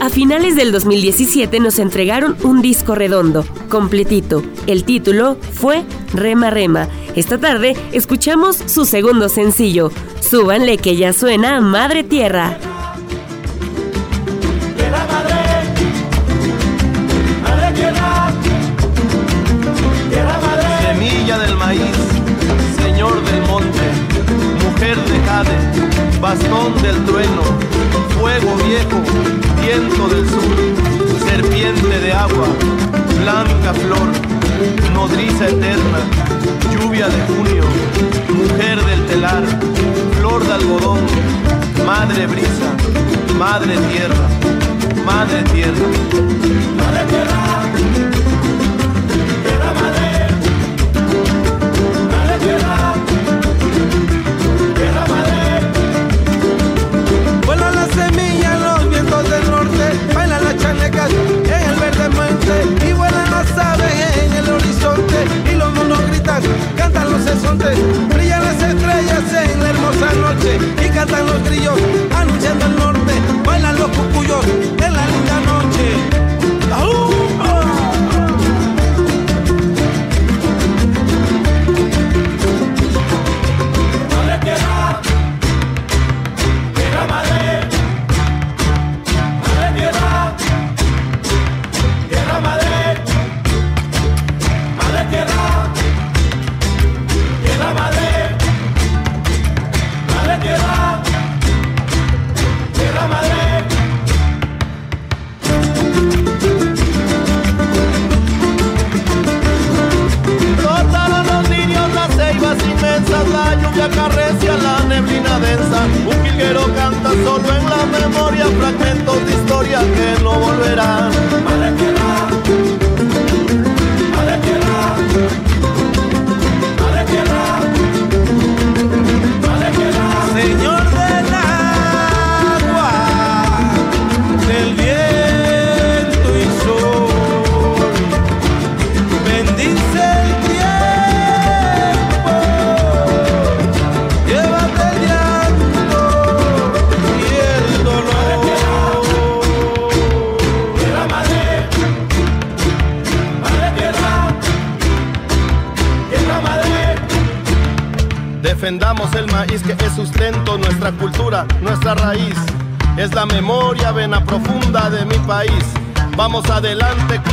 A 0.00 0.10
finales 0.10 0.54
del 0.54 0.70
2017 0.70 1.60
nos 1.60 1.78
entregaron 1.78 2.36
un 2.44 2.60
disco 2.60 2.94
redondo, 2.94 3.44
completito. 3.70 4.42
El 4.66 4.84
título 4.84 5.38
fue 5.54 5.82
Rema 6.12 6.50
Rema. 6.50 6.88
Esta 7.16 7.38
tarde 7.38 7.74
escuchamos 7.92 8.56
su 8.56 8.84
segundo 8.84 9.30
sencillo, 9.30 9.90
Súbanle 10.20 10.76
que 10.76 10.94
ya 10.96 11.14
suena 11.14 11.60
Madre 11.62 12.04
Tierra. 12.04 12.58
Semilla 20.86 21.38
del 21.38 21.56
maíz, 21.56 21.96
señor 22.82 23.24
del 23.24 23.40
monte, 23.48 23.80
mujer 24.64 24.96
de 24.96 25.18
jade, 25.26 26.20
bastón 26.20 26.80
del 26.82 27.04
trueno, 27.06 27.42
fuego 28.20 28.54
viejo, 28.66 29.29
del 30.08 30.28
sur, 30.28 31.28
serpiente 31.28 32.00
de 32.00 32.12
agua, 32.12 32.48
blanca 33.20 33.74
flor, 33.74 34.08
nodriza 34.94 35.48
eterna, 35.48 36.00
lluvia 36.72 37.08
de 37.08 37.20
junio, 37.26 37.64
mujer 38.34 38.82
del 38.84 39.06
telar, 39.06 39.42
flor 40.18 40.46
de 40.46 40.52
algodón, 40.52 41.00
madre 41.84 42.26
brisa, 42.26 42.70
madre 43.38 43.76
tierra, 43.92 44.28
madre 45.04 45.42
tierra. 45.52 45.86
Madre 46.76 47.04
tierra 47.08 47.99
sesontes, 67.60 68.08
brillan 68.08 68.44
las 68.44 68.62
estrellas 68.62 69.52
en 69.52 69.60
la 69.60 69.70
hermosa 69.70 70.12
noche 70.14 70.58
y 70.84 70.88
cantan 70.90 71.26
los 71.26 71.42
grillos 71.44 71.78
anunciando 72.14 72.66
el 72.66 72.76
norte, 72.76 73.12
bailan 73.44 73.78
los 73.78 73.88
cucuyos 73.88 74.44
en 74.44 74.92
la 74.94 75.06
linda 75.06 75.40
noche. 75.40 76.29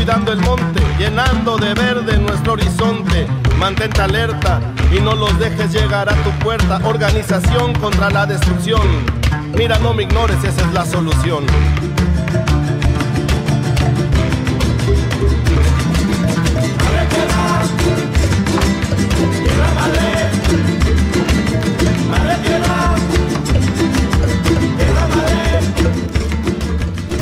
Cuidando 0.08 0.32
el 0.32 0.40
monte, 0.40 0.82
llenando 0.98 1.58
de 1.58 1.74
verde 1.74 2.18
nuestro 2.18 2.54
horizonte. 2.54 3.28
Mantente 3.60 4.02
alerta 4.02 4.62
y 4.90 5.02
no 5.02 5.14
los 5.14 5.38
dejes 5.38 5.74
llegar 5.74 6.08
a 6.08 6.14
tu 6.24 6.30
puerta. 6.40 6.80
Organización 6.86 7.74
contra 7.74 8.10
la 8.10 8.26
destrucción. 8.26 8.88
Mira, 9.58 9.78
no 9.80 9.94
me 9.94 10.04
ignores, 10.04 10.42
esa 10.46 10.62
es 10.62 10.74
la 10.74 10.86
solución. 10.86 11.46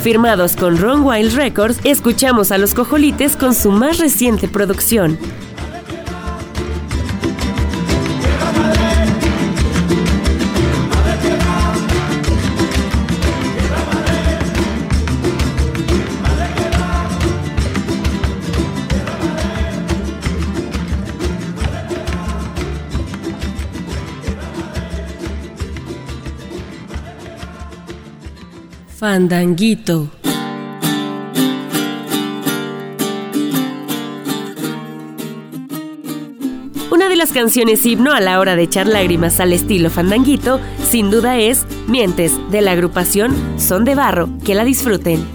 Firmados 0.06 0.56
con 0.56 0.78
Ron 0.78 1.04
Wild 1.04 1.34
Records, 1.34 1.80
escuchamos 1.84 2.52
a 2.52 2.60
los 2.60 2.76
Cojolites 2.76 3.36
con 3.36 3.56
su 3.56 3.72
más 3.72 3.98
reciente 3.98 4.48
producción. 4.48 5.18
Fandanguito. 29.08 30.10
Una 36.90 37.08
de 37.08 37.16
las 37.16 37.32
canciones 37.32 37.86
himno 37.86 38.14
a 38.14 38.20
la 38.20 38.40
hora 38.40 38.56
de 38.56 38.64
echar 38.64 38.88
lágrimas 38.88 39.40
al 39.40 39.54
estilo 39.54 39.92
fandanguito, 39.92 40.60
sin 40.90 41.12
duda 41.12 41.38
es 41.38 41.68
Mientes, 41.86 42.34
de 42.50 42.62
la 42.62 42.72
agrupación 42.72 43.36
Son 43.60 43.86
de 43.86 43.94
Barro. 43.94 44.28
Que 44.44 44.56
la 44.56 44.64
disfruten. 44.64 45.35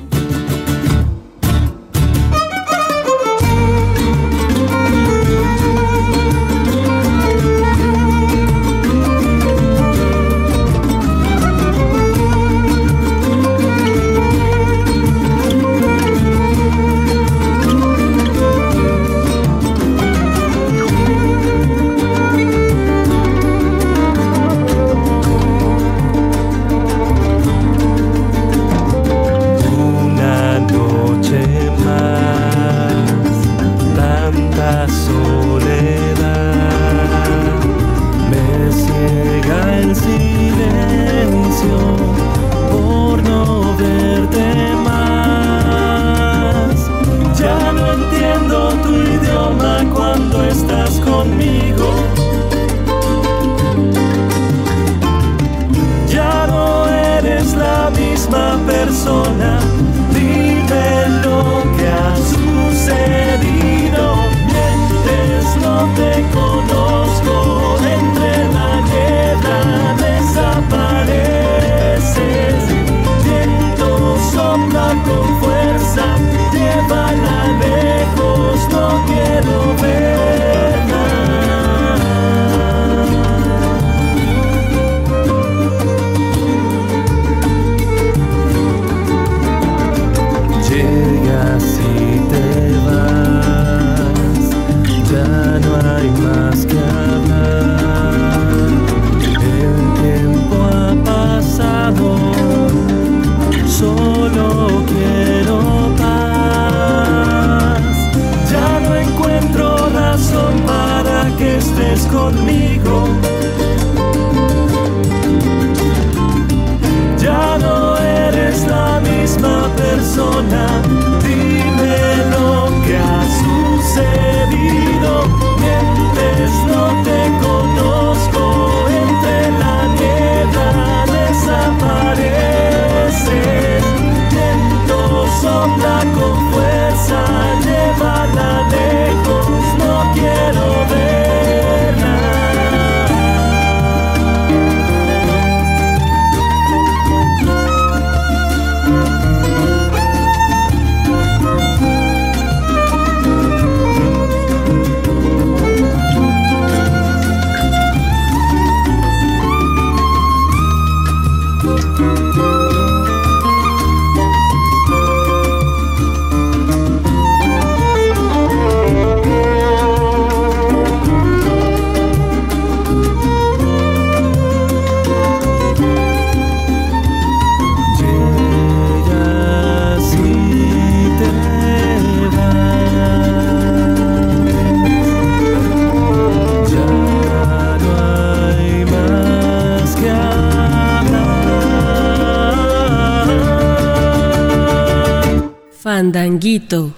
Fandanguito. 196.70 196.92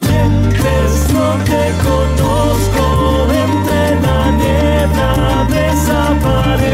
Mientes, 0.00 1.12
no 1.12 1.38
conozco. 1.84 2.82
Entre 3.32 4.00
la 4.00 4.30
niebla 4.32 5.46
desapareces. 5.48 6.64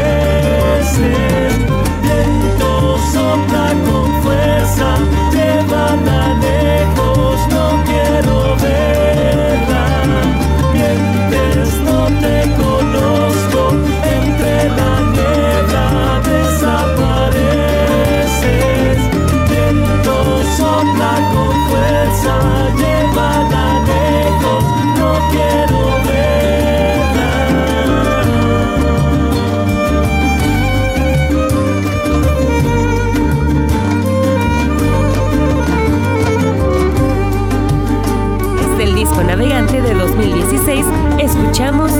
2016. 40.81 41.11
Escuchamos 41.19 41.91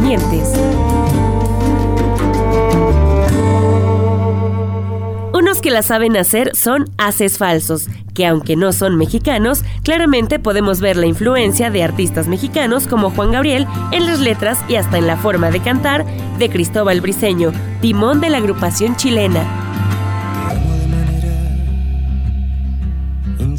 Mientes. 0.00 0.52
Unos 5.32 5.60
que 5.60 5.70
la 5.70 5.82
saben 5.82 6.16
hacer 6.16 6.54
son 6.54 6.86
haces 6.98 7.38
falsos, 7.38 7.88
que 8.14 8.26
aunque 8.26 8.56
no 8.56 8.72
son 8.72 8.96
mexicanos, 8.96 9.64
claramente 9.82 10.38
podemos 10.38 10.80
ver 10.80 10.96
la 10.96 11.06
influencia 11.06 11.70
de 11.70 11.82
artistas 11.82 12.28
mexicanos 12.28 12.86
como 12.86 13.10
Juan 13.10 13.32
Gabriel 13.32 13.66
en 13.92 14.06
las 14.06 14.20
letras 14.20 14.58
y 14.68 14.76
hasta 14.76 14.98
en 14.98 15.06
la 15.06 15.16
forma 15.16 15.50
de 15.50 15.60
cantar 15.60 16.04
de 16.38 16.50
Cristóbal 16.50 17.00
Briseño, 17.00 17.52
timón 17.80 18.20
de 18.20 18.30
la 18.30 18.38
agrupación 18.38 18.96
chilena. 18.96 19.70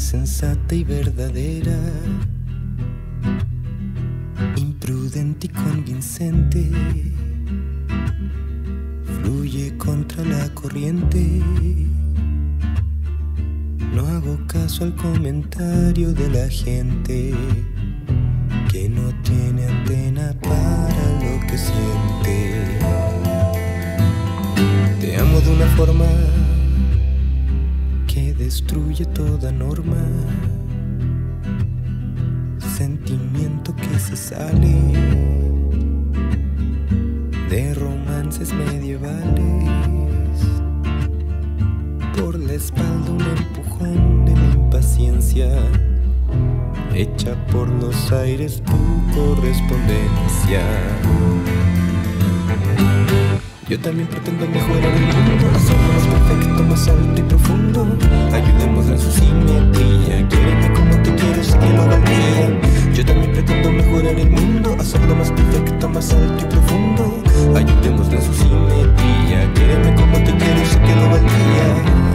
insensata 0.02 0.74
y 0.74 0.84
verdadera, 0.84 1.78
imprudente 5.12 5.46
y 5.46 5.50
convincente, 5.50 6.70
fluye 9.04 9.76
contra 9.76 10.24
la 10.24 10.48
corriente. 10.54 11.42
No 13.94 14.06
hago 14.06 14.38
caso 14.46 14.84
al 14.84 14.96
comentario 14.96 16.12
de 16.14 16.30
la 16.30 16.48
gente 16.48 17.34
que 18.70 18.88
no 18.88 19.12
tiene 19.22 19.66
antena 19.66 20.34
para 20.40 21.04
lo 21.20 21.46
que 21.46 21.58
siente. 21.58 22.78
Te 25.00 25.16
amo 25.16 25.40
de 25.40 25.50
una 25.50 25.66
forma 25.76 26.06
que 28.06 28.32
destruye 28.34 29.04
toda 29.06 29.52
norma. 29.52 30.06
Sentimiento 32.76 33.76
que 33.76 33.98
se 33.98 34.16
sale 34.16 35.01
medievales. 38.50 40.40
Por 42.18 42.38
la 42.40 42.54
espalda 42.54 43.10
un 43.10 43.20
empujón 43.20 44.24
de 44.24 44.32
mi 44.34 44.52
impaciencia. 44.64 45.48
Hecha 46.92 47.34
por 47.52 47.68
los 47.68 48.10
aires 48.10 48.60
tu 48.64 49.14
correspondencia. 49.14 50.62
Yo 53.68 53.78
también 53.78 54.08
pretendo 54.08 54.46
mejorar 54.48 54.92
el 54.92 55.06
mundo, 55.06 55.46
hacerlo 55.54 55.92
más 55.94 56.06
perfecto, 56.06 56.62
más 56.64 56.88
alto 56.88 57.20
y 57.20 57.22
profundo. 57.22 57.86
Ayudemos 58.32 58.86
en 58.88 58.98
su 58.98 59.10
simetría, 59.12 60.28
quiéreme 60.28 60.72
como 60.74 61.02
te 61.02 61.14
quiero, 61.14 61.44
sé 61.44 61.58
que 61.58 61.68
lo 61.70 61.86
valdría. 61.86 62.81
Yo 62.94 63.06
también 63.06 63.32
pretendo 63.32 63.72
mejorar 63.72 64.14
el 64.18 64.28
mundo, 64.28 64.76
hacerlo 64.78 65.16
más 65.16 65.30
perfecto, 65.32 65.88
más 65.88 66.12
alto 66.12 66.44
y 66.44 66.46
profundo. 66.46 67.22
Ayudemos 67.56 68.12
en 68.12 68.22
su 68.22 68.34
simetría, 68.34 69.50
quiéreme 69.54 69.94
como 69.94 70.18
te 70.18 70.36
quiero, 70.36 70.66
sé 70.66 70.78
que 70.78 70.94
lo 70.94 71.08
valdría. 71.08 72.11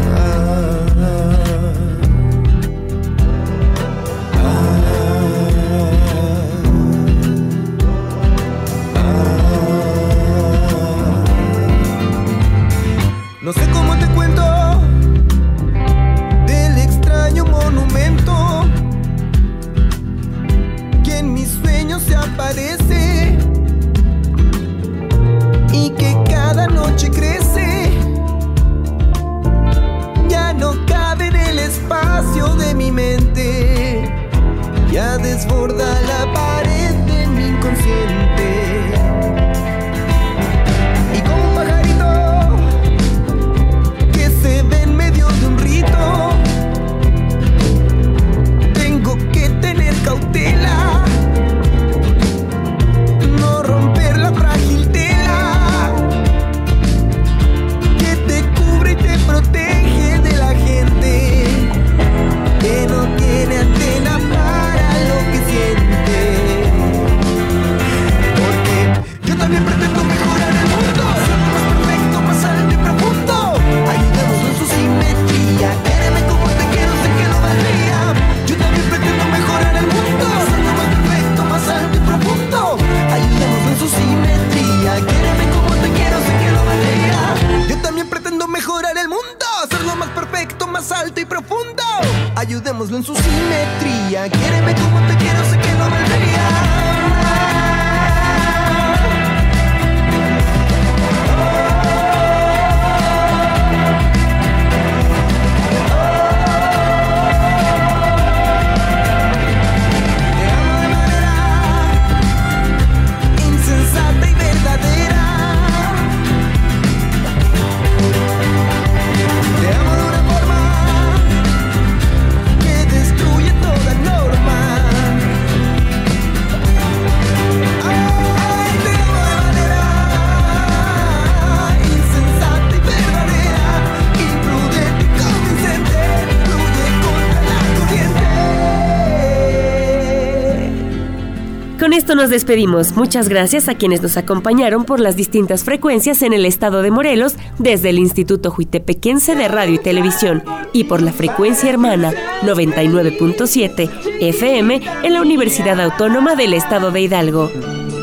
Nos 142.17 142.29
despedimos. 142.31 142.97
Muchas 142.97 143.29
gracias 143.29 143.69
a 143.69 143.75
quienes 143.75 144.01
nos 144.01 144.17
acompañaron 144.17 144.83
por 144.83 144.99
las 144.99 145.15
distintas 145.15 145.63
frecuencias 145.63 146.21
en 146.23 146.33
el 146.33 146.45
estado 146.45 146.81
de 146.81 146.91
Morelos 146.91 147.35
desde 147.59 147.91
el 147.91 147.99
Instituto 147.99 148.51
Juitepequense 148.51 149.35
de 149.35 149.47
Radio 149.47 149.75
y 149.75 149.79
Televisión 149.79 150.43
y 150.73 150.85
por 150.85 151.01
la 151.01 151.13
frecuencia 151.13 151.69
hermana 151.69 152.11
99.7 152.41 153.89
FM 154.19 154.81
en 155.03 155.13
la 155.13 155.21
Universidad 155.21 155.79
Autónoma 155.79 156.35
del 156.35 156.53
Estado 156.53 156.91
de 156.91 157.01
Hidalgo. 157.01 157.51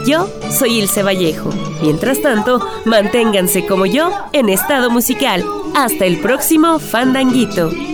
Yo 0.06 0.30
soy 0.50 0.78
Ilse 0.78 1.02
Vallejo. 1.02 1.50
Mientras 1.82 2.22
tanto, 2.22 2.64
manténganse 2.84 3.66
como 3.66 3.84
yo 3.84 4.10
en 4.32 4.48
estado 4.48 4.90
musical. 4.90 5.44
Hasta 5.74 6.06
el 6.06 6.20
próximo 6.20 6.78
Fandanguito. 6.78 7.93